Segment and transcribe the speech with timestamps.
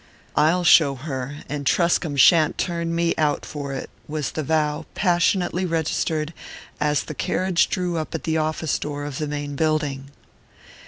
[0.35, 4.85] "I'll show her, and Truscomb shan't turn me out for it," was the vow he
[4.95, 6.33] passionately registered
[6.79, 10.09] as the carriage drew up at the office door of the main building.